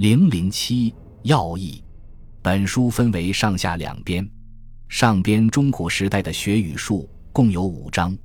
[0.00, 0.94] 零零七
[1.24, 1.84] 要义。
[2.40, 4.26] 本书分为上下两编，
[4.88, 8.16] 上编中古时代的学语术，共有五章，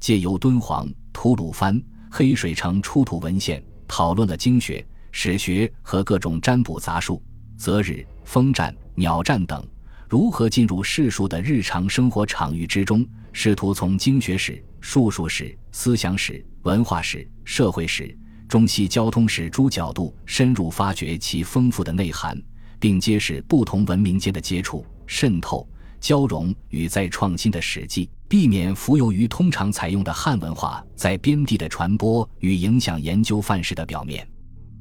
[0.00, 1.80] 借由敦煌、吐鲁番、
[2.10, 7.22] 黑水城出土文献，讨论了经学、史学和各种占卜杂术、
[7.56, 9.64] 择日、风占、鸟占等
[10.08, 18.18] 如何进入世俗的日常生活场域之中，试图从经学史、术数史、思想史、文化史、社会史。
[18.52, 22.38] 中西交通史诸角度深入发掘其丰富的内涵，
[22.78, 25.66] 并揭示不同文明间的接触、渗透、
[25.98, 34.28] 交融与再创新的史迹，避免浮游于通常采用的汉文化在边地的传播与影响研究范式的表面。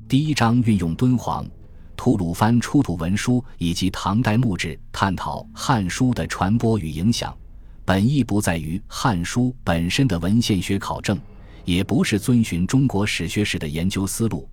[0.06, 1.48] 第一章运用敦煌、
[1.96, 7.34] 吐鲁番出土文书以及唐代墓志，探讨《汉书》的传播与影响。
[7.86, 11.18] 本意不在于《汉书》本身的文献学考证。
[11.66, 14.50] 也不是遵循中国史学史的研究思路，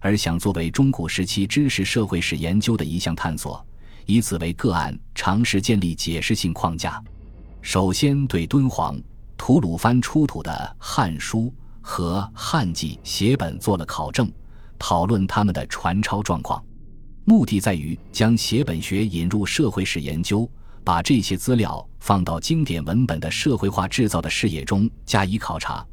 [0.00, 3.64] 而想作为中古时期知识社会史研究的一项探索，
[4.06, 7.02] 以此为个案，尝试建立解释性框架。
[7.62, 8.98] 首先，对敦煌、
[9.36, 11.42] 吐鲁番出土的《汉书》
[11.80, 14.30] 和《汉记》写本做了考证，
[14.78, 16.62] 讨论他们的传抄状况，
[17.24, 20.50] 目的在于将写本学引入社会史研究，
[20.82, 25.86] 把这些资料放到经典文本的社会化制造的视野中加以考察。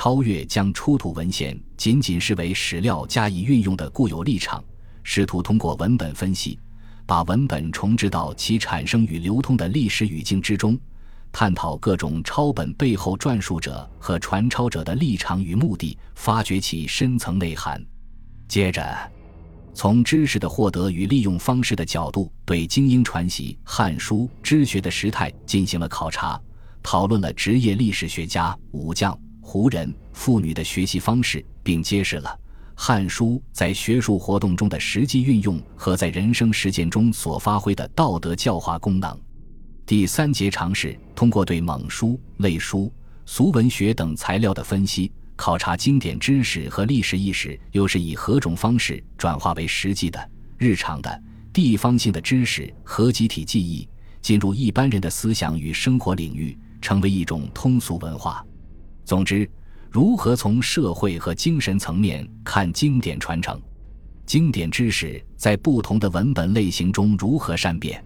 [0.00, 4.62] 超越将出土文献仅仅视为史料加以运用的固有立场，
[5.02, 6.56] 试图通过文本分析，
[7.04, 10.78] 把文本重置到其产生与流通的历史语境之中，
[11.32, 17.84] 探讨各种抄本背后撰述者和传抄者的立场与目的，发掘其深层内涵。
[18.46, 18.96] 接着，
[19.74, 26.40] 从知识的获得与利用方式的角度，对精英传习《汉书》知学的时态进行了考察，
[26.84, 29.18] 讨论了职业历史学家武将。
[29.50, 32.38] 胡人妇女的学习方式，并揭示了
[32.74, 39.18] 《汉书》在学术活动中的实际运用和在人生实践中所发挥的道德教化功能。
[39.86, 42.92] 第三节尝试通过对蒙书、类书、
[43.24, 51.22] 俗文学等材料的分析，考察经典知识和历史意识又是以何种方式转化为实际的、日常的、
[51.54, 53.88] 地方性的知识和集体记忆，
[54.20, 58.44] 进入一般人的思想与生活领域，成为一种通俗文化。
[59.08, 59.50] 总之，
[59.90, 63.58] 如何从社会和精神层面看经典传承？
[64.26, 68.04] 经典知识在不同的文本类型中如何善变？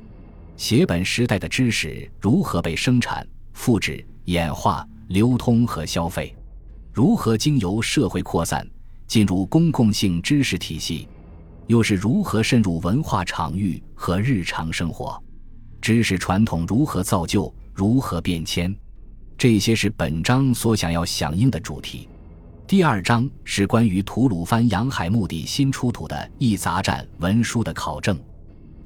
[0.57, 6.33] 写本时代的知识如何被生产、复制、演化、流通和消费？
[6.93, 8.65] 如何经由社会扩散
[9.09, 11.09] 进入公共性知识体系？
[11.67, 15.21] 又是如何渗入文化场域和日常生活？
[15.81, 17.53] 知识传统如何造就？
[17.75, 18.73] 如何变迁？
[19.37, 22.09] 这些是本章所想要响应的主题。
[22.67, 28.19] 第二章是关于吐鲁番洋海墓地新出土的一杂战文书的考证。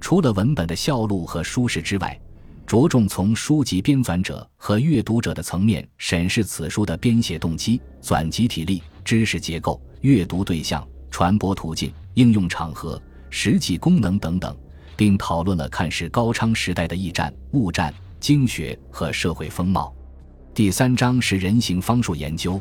[0.01, 2.19] 除了文本的效录和书释之外，
[2.67, 14.57] 着重从书籍编纂者和阅读者的层面审视此书的编写动机、纂辑体例、知识结构、阅读对象、传播途径、应用场合、实际功能等等，
[14.97, 19.95] 并讨论了看似高昌时代的驿站、物战、经学和社会风貌。
[20.57, 22.59] 第三章是人形方术研究，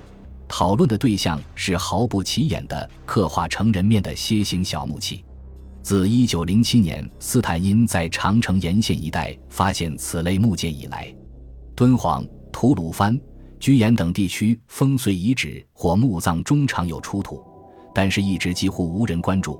[0.49, 5.23] 讨论的对象是毫不起眼的刻画成人面的楔形小木器。
[5.81, 11.07] 自一九零七年斯坦因在长城沿线一带发现此类木件以来，
[11.73, 13.17] 敦煌、吐鲁番、
[13.61, 17.41] 居延等地区烽燧遗址或墓葬中常有出土，
[17.93, 19.57] 但是一直几乎无人关注，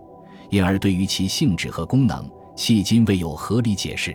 [0.50, 4.14] 因而对于其性质和功能，迄今未有合理解释。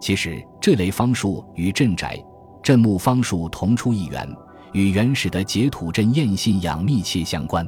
[0.00, 2.16] 其实，这类方术与镇宅。
[2.68, 4.28] 镇墓方术同出一源，
[4.72, 7.66] 与原始的解土镇验信仰密切相关。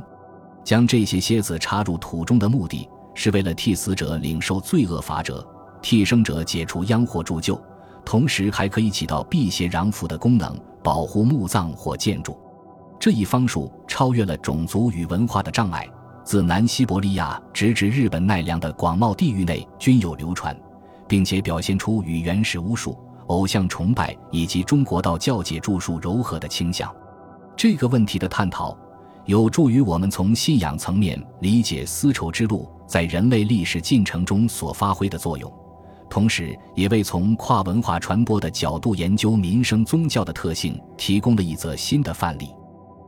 [0.63, 5.43] 将这些蝎子插入土中的目的是为了替死者领受罪恶罚者，
[5.81, 7.59] 替生者解除殃祸助救，
[8.05, 12.39] 同时还可以起到辟邪攘福的功能，保护墓葬或建筑。
[12.99, 15.89] 这一方术超越了种族与文化的障碍，
[16.25, 20.55] 自南西伯利亚直至日本奈良的广袤地域内均有流传，
[21.09, 22.95] 并且表现出与原始巫术。
[23.31, 26.93] 偶像崇拜以及中国道教界著述柔和的倾向，
[27.57, 28.77] 这个问题的探讨，
[29.25, 35.53] 有助于我们从信仰层面理解丝绸之路在人类历史进程中所发挥的作用，
[36.09, 42.49] 同时也为从跨文化传播的角度研究民生宗教的特性提供了一则新的范例。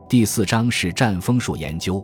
[0.07, 2.01] 第四章是战风术研究。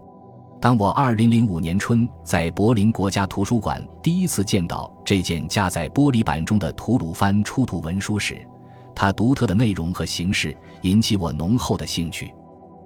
[0.61, 8.45] 当我二零零五年春在柏林国家图书馆第一次见到这件夹在玻璃板中的吐鲁番出土文书时，
[8.93, 12.33] 它独特的内容和形式引起我浓厚的兴趣。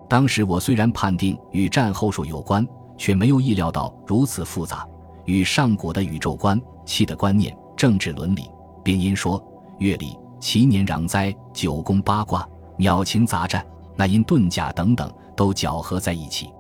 [0.08, 4.88] 当时我虽然判定与战后术有关，却没有意料到如此复杂，
[5.26, 8.48] 与上古的宇宙观、气的观念、政治伦理，
[8.84, 9.44] 病因说、
[9.80, 12.48] 乐理、祈年攘灾、九宫八卦、
[12.78, 13.66] 鸟禽杂战、
[13.96, 16.52] 那因遁甲等等都搅合在一起。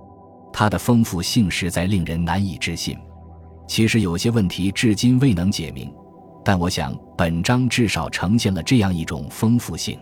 [0.53, 2.95] 它的丰富性实在令人难以置信。
[3.67, 5.91] 其实有些问题至今未能解明，
[6.45, 9.99] 但我想本章至少呈现了这样一种丰富性。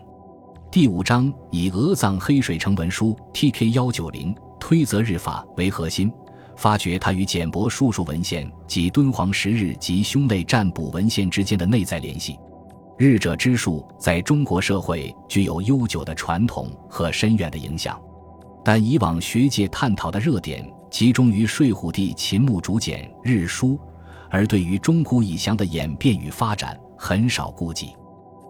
[0.70, 3.70] 第五章以俄藏黑水城文书 T.K.
[3.70, 6.12] 幺九零推责日法为核心，
[6.56, 12.38] 发掘它与简帛书数文献及敦煌十日及兄类占卜文献之间的内在联系。
[12.98, 18.00] 日者之术在中国社会具有悠久的传统和深远的影响。
[18.64, 23.70] 但以往学界探讨的热点集中于睡虎地秦墓竹简《日书》，
[24.30, 27.90] 而对于中古以降的演变与发展很少顾及。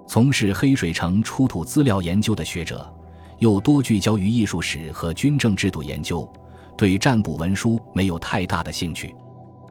[0.06, 2.92] 从事黑水城出土资料研究的学者，
[3.38, 6.30] 又多聚焦于艺术史和军政制度研究，
[6.76, 9.14] 对占卜文书没有太大的兴趣。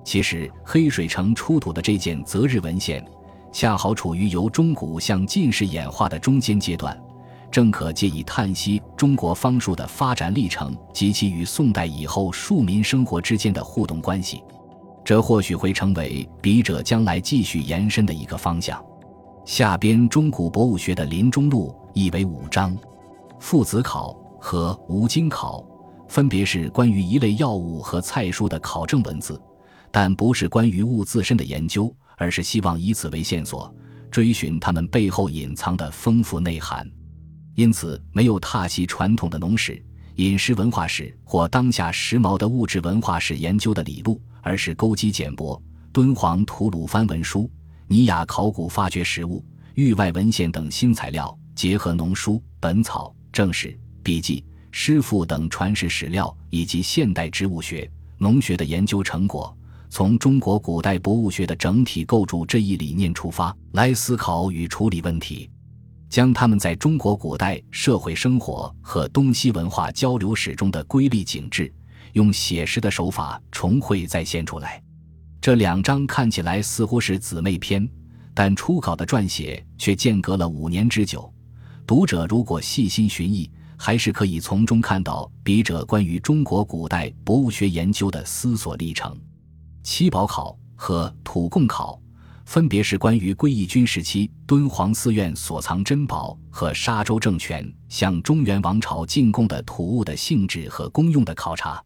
[0.03, 3.05] 其实，黑水城出土的这件择日文献，
[3.51, 6.99] 恰好处于由中古向近世演化的中间阶段。
[7.51, 14.41] 正可借以叹息中国方术的发展历程及其与宋代以后庶民生活之间的互动关系，
[15.03, 18.83] 这或许会成为笔者将来继续延伸的一个方向。
[19.43, 22.77] 下编中古博物学的临终录亦为五章，
[23.39, 25.65] 父子考和吴经考
[26.07, 29.41] 分别是关于一类药物和菜蔬的考证文字，
[29.91, 33.73] 但不是关于物自身的研究，而是希望以此为线索，
[34.09, 36.89] 追寻它们背后隐藏的丰富内涵。
[37.55, 39.83] 因此，没有踏袭传统的农史、
[40.15, 45.59] 饮食文化史或当下时髦的物质文化史研究的理路，而是勾稽简帛、
[45.91, 47.49] 敦煌吐鲁番文书、
[47.87, 49.43] 尼雅考古发掘实物、
[49.75, 59.55] 域外文献等新材料，结合农书、本草、正史、笔记、诗赋等传世史料，以及现代植物学、农学的研究成果，
[59.89, 65.49] 从中国古代博物学的整体构筑这一理念出发，来思考与处理问题。
[66.11, 71.73] 将他们在中国古代社会生活和东西文化交流史中的瑰丽景致，
[72.11, 74.83] 用写实的手法重绘再现出来。
[75.39, 77.89] 这两章看起来似乎是姊妹篇，
[78.33, 81.33] 但初稿的撰写却间隔了五年之久。
[81.87, 89.17] 读者如果细心寻绎，还是可以从中看到笔者关于中国古代博物学研究的思索历程。
[89.81, 91.97] 七宝考和土贡考。
[92.45, 101.81] 分别是关于归义军时期敦煌寺院所藏珍宝和沙州政权向中原王朝进贡的土物的性质和功用的考察。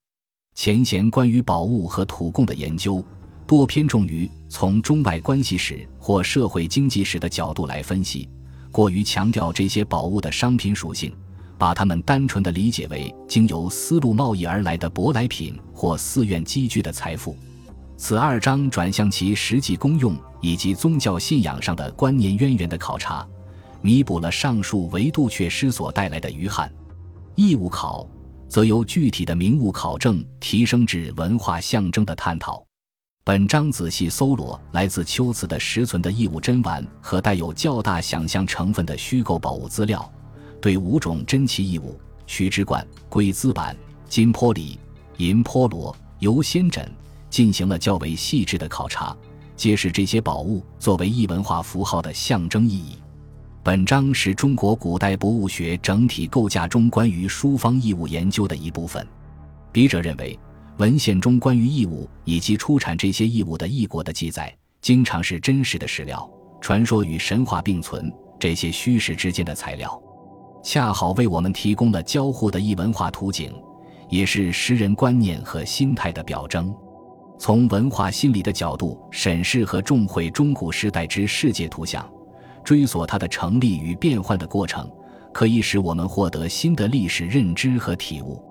[0.56, 3.04] 前贤关于宝物和土贡的研究，
[3.46, 8.28] 多偏重于从中外关系史或社会经济史的角度来分析，
[8.72, 11.14] 过于强调这些宝物的商品属性，
[11.58, 17.36] 把它们单纯的理解为经由丝路贸易而来的舶来品或寺院积聚的财富。
[17.98, 23.28] 此二章转向其实际功用以及宗教信仰上的观念渊源的考察，
[23.82, 26.72] 弥补了上述维度缺失所带来的余憾。
[27.34, 28.08] 义务考
[28.48, 32.64] 则由具体的名物考证提升至文化象征的探讨。
[33.24, 40.08] 本章仔细搜罗来自秋瓷的实存的义物珍玩和带有较大想象成分的虚构宝物资料，
[40.62, 43.76] 对五种珍奇异物——曲之管、龟兹板、
[44.08, 44.78] 金坡里、
[45.18, 46.88] 银坡罗、游仙枕。
[47.28, 49.14] 进行了较为细致的考察，
[49.56, 52.98] 揭示这些宝物作为异文化符号的象征意义。
[53.64, 59.06] 本章是中国古代博物学整体构架中关于书方异物研究的一部分。
[59.72, 60.38] 笔者认为，
[60.78, 66.30] 文献中关于异物以及出产这些异物的异国的记载，经常是真实的史料，
[66.62, 68.14] 传说与神话并存。
[68.38, 70.00] 这些虚实之间的材料，
[70.62, 73.52] 恰好为我们提供了交互的异文化图景，
[74.10, 76.72] 也是诗人观念和心态的表征。
[77.38, 82.08] 从文化心理的角度审视和重绘中古时代之世界图像，
[82.64, 84.90] 追索它的成立与变换的过程，
[85.34, 88.42] 可以使我们获得新的历史认知和体悟。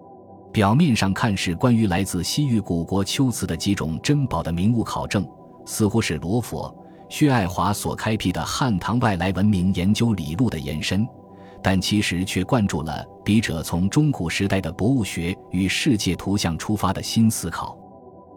[0.53, 5.27] 表面上看是关于来自西域古国秋瓷的几种珍宝的名物考证，
[5.65, 6.73] 似乎是罗佛、
[7.09, 11.05] 薛爱华所开辟的汉唐外来文明研究理路的延伸，
[11.61, 17.77] 但其实却灌注了笔者从中古时代的博物学与世界图像出发的新思考。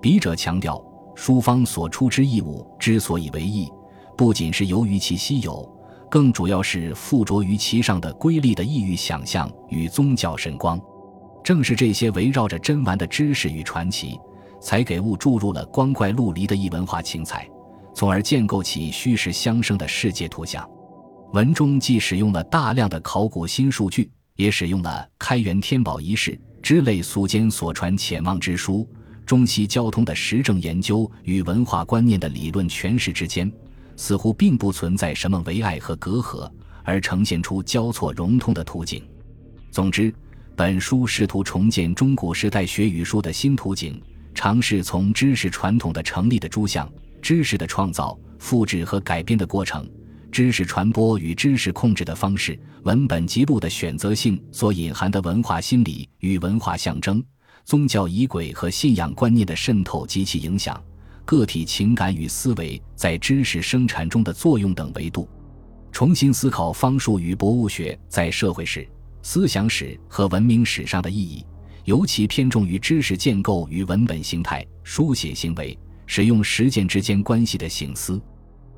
[0.01, 0.82] 笔者强调，
[1.16, 3.68] 书方所出之异物之所以为异，
[4.16, 5.68] 不仅是由于其稀有，
[6.10, 10.80] 更主要是附着于其上的瑰丽的异域想象与宗教神光。
[11.44, 14.20] 正是这些围绕着珍玩的知识与传奇，
[14.62, 17.50] 才给物注入了光怪陆离的异文化情彩，
[17.96, 20.68] 从而建构起虚实相生的世界图像。
[21.34, 28.88] 文中既使用了大量的考古新数据，也使用了开元天宝遗事之类俗间所传浅望之书。
[29.27, 33.51] 中西交通的实证研究与文化观念的理论诠释之间，
[33.98, 36.50] 似乎并不存在什么唯爱和隔阂，
[36.84, 39.05] 而呈现出交错融通的途径。
[39.69, 40.13] 总之，
[40.55, 44.01] 本书试图重建中古时代学语书的新途径，
[44.34, 46.89] 尝试从知识传统的成立的诸项、
[47.22, 49.86] 知识的创造、复制和改编的过程、
[50.31, 57.22] 知识传播与知识控制的方式、文本记录的选择性所隐含的文化心理与文化象征。
[57.67, 60.81] 宗教仪轨和信仰观念的渗透及其影响，
[61.25, 65.27] 个体情感与思维在知识生产中的作用等维度，
[65.91, 68.88] 重新思考方术与博物学在社会史、
[69.21, 71.45] 思想史和文明史上的意义，
[71.83, 78.17] 尤其偏重于知识建构与文本形态、书写行为、使用实践之间关系的醒思。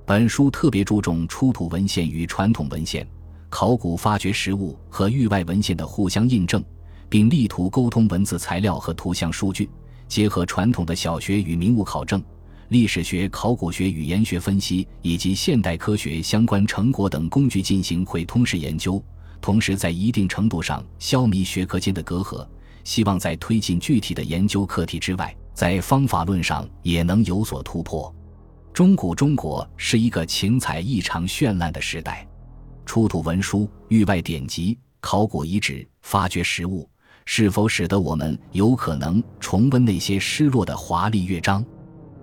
[0.03, 3.07] 本书特别注重出土文献与传统文献、
[3.51, 6.65] 考古发掘实物和域外文献的互相印证。
[7.09, 9.69] 并力图沟通文字材料和图像数据，
[10.07, 12.23] 结合传统的小学与民物考证、
[12.67, 19.03] 历史学、考古学、语言学分析以及现代科学相关成果等工具进行会通式研究，
[19.41, 22.47] 同时在一定程度上消弭学科间的隔阂，
[22.83, 28.13] 希望在推进具体的研究课题之外，在方法论上也能有所突破。
[28.71, 32.25] 中古中国是一个情彩异常绚烂的时代，
[32.85, 36.87] 出土文书、域外典籍、考古遗址、发掘实物。
[37.31, 41.63] 是否使得我们有可能重温那些失落的华丽乐章，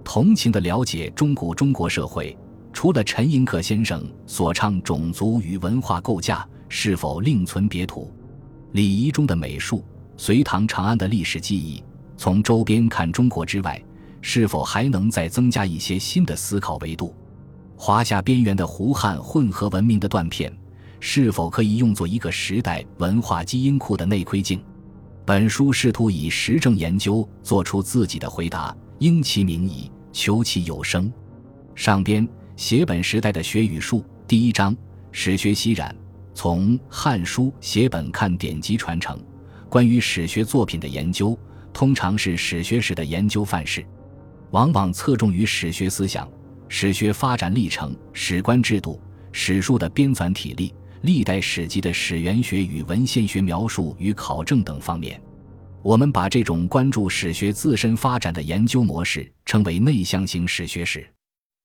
[0.03, 2.37] 同情地了解中古中国社会？
[2.73, 8.13] 除了陈寅恪先生所唱种族与文化构架，是否另存别途？
[8.73, 9.85] 礼仪中的美术，
[10.17, 11.81] 隋唐长安的历史记忆，
[12.17, 13.81] 从周边看中国之外，
[14.21, 17.15] 是否还能再增加一些新的思考维度？
[17.77, 20.53] 华夏边缘的胡汉混合文明的断片，
[20.99, 24.61] 是否可以用作一个时代文化基因库的内窥镜？
[25.27, 31.13] 本书试图以实证研究做出自己的回答，应其名矣，求其有声。
[31.75, 34.75] 上边写本时代的学与术，第一章
[35.11, 35.93] 史学析染，
[36.33, 39.19] 从《汉书》写本看典籍传承。
[39.69, 41.37] 关于史学作品的研究，
[41.73, 43.85] 通常是史学史的研究范式，
[44.53, 46.29] 往往侧重于史学思想、
[46.69, 49.03] 史学发展历程、史观制度、
[49.33, 50.73] 史书的编纂体例。
[51.07, 55.23] 历代史籍的史源学与文献学描述与考证等方面，
[55.81, 61.09] 我们把这种关注史学自身发展的研究模式称为内向型史学史。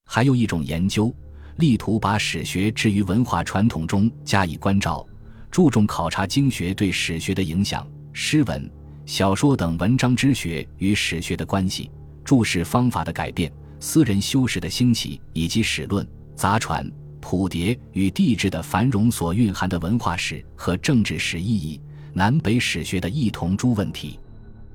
[0.06, 1.12] 还有一种研究，
[1.58, 5.04] 力图把史学置于文化传统中加以关照，
[5.50, 8.72] 注重考察经学对史学的影响、诗文、
[9.08, 11.90] 小说等文章之学与史学的关系、
[12.24, 16.88] 注释方法的改变、私人修史的兴起以及史论、杂传。
[17.22, 21.80] 谱牒与地质的繁荣所蕴含的文化史和政治史意义，
[22.14, 24.20] 南北史学的异同诸问题，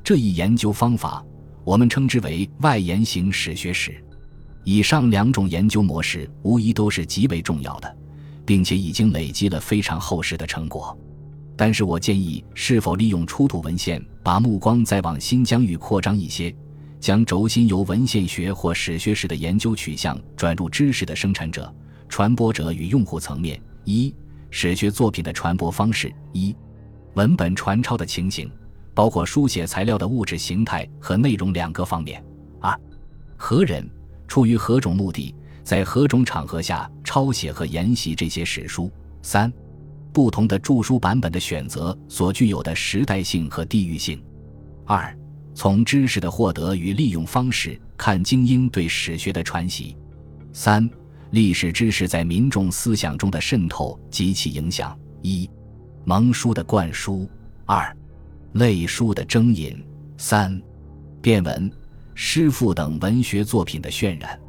[0.03, 1.23] 这一研究方法，
[1.65, 4.03] 我们称之为外延型史学史。
[4.65, 7.97] 以上两种研究模式无疑都是极为重要的，
[8.45, 10.97] 并且已经累积了非常厚实的成果。
[11.57, 16.55] 但是我建议，是否利用出土文献，把目光再往新疆域扩张一些，
[17.01, 21.73] 将轴心由文献学或史学史的研究取向转入知识的生产者。
[22.09, 24.15] 传播者与用户层面：一、
[24.51, 26.55] 史学作品的传播方式；一、
[27.15, 28.51] 文本传抄的情形，
[28.95, 32.21] 包括书写材料的物质形态和内容两个方面；
[32.61, 32.75] 二、
[33.37, 33.89] 何人
[34.27, 38.91] 出于何种目的，在何种场合下抄写和研习这些史书；
[39.23, 39.53] 三、
[40.13, 44.19] 不同的著书版本的选择所具有的时代性和地域性；
[44.87, 45.15] 二、
[45.55, 49.97] 从知识的获得与利用方式看精英对史学的传习；
[50.53, 50.89] 三。
[51.37, 55.47] 历史知识在民众思想中的渗透及其影响：一、
[56.07, 57.29] 蒙书的灌输；
[57.67, 57.95] 二、
[58.55, 59.77] 类书的征引；
[60.17, 60.59] 三、
[61.21, 61.71] 变文、
[62.15, 64.41] 诗赋等文学作品的渲染。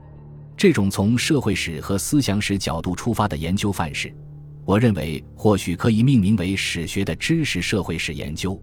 [0.56, 4.16] 这种从社会史和思想史角度出发的研究范式，
[4.64, 8.58] 我认为或许可以命名为史学的知识社会史研究。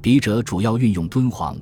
[0.00, 1.54] 笔者主要运用敦煌。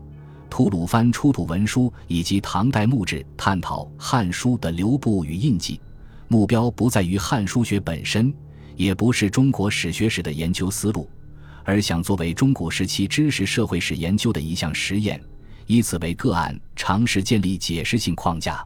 [0.49, 5.81] 吐鲁番出土文书以及唐代墓志，探讨《汉书》的流布与印记，
[6.29, 8.35] 目标不在于《汉书》学本身，
[8.75, 11.09] 也不是中国史学史的研究思路，
[11.65, 15.21] 而想作为中古时期知识社会史研究的一项实验，
[15.67, 18.65] 以此为个案，尝试建立解释性框架。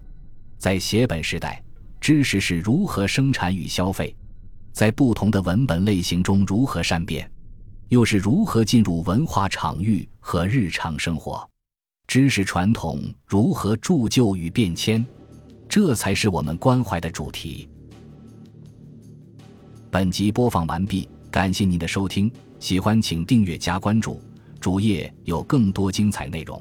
[0.58, 1.62] 在写本时代，
[2.00, 4.14] 知识是如何生产与消费，
[4.72, 7.30] 在不同的文本类型中如何善变，
[7.88, 11.46] 又是如何进入文化场域和日常生活。
[12.06, 15.06] 知识传统如何铸就与变迁，
[15.70, 17.68] 这才是我们关怀的主题。
[19.88, 24.20] 本集播放完毕，感谢您的收听，喜欢请订阅加关注，
[24.58, 26.60] 主页有更多精彩内容。